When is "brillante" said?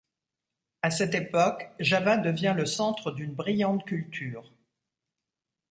3.35-3.85